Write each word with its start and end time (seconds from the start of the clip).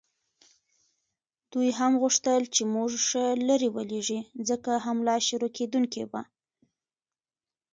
دوی 1.51 1.69
هم 1.79 1.93
غوښتل 2.01 2.41
چې 2.55 2.61
موږ 2.75 2.91
ښه 3.07 3.23
لرې 3.47 3.69
ولیږي، 3.75 4.19
ځکه 4.49 4.71
حمله 4.85 5.15
شروع 5.27 5.51
کېدونکې 5.57 6.03
وه. 6.11 6.21